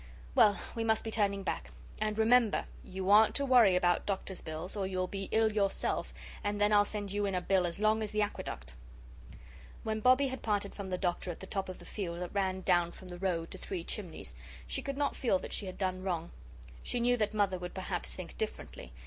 [0.33, 1.69] Well, we must be turning back.
[1.99, 6.11] And, remember, you aren't to worry about doctor's bills or you'll be ill yourself,
[6.43, 8.73] and then I'll send you in a bill as long as the aqueduct."
[9.83, 12.61] When Bobbie had parted from the Doctor at the top of the field that ran
[12.61, 14.33] down from the road to Three Chimneys,
[14.65, 16.31] she could not feel that she had done wrong.
[16.81, 18.93] She knew that Mother would perhaps think differently.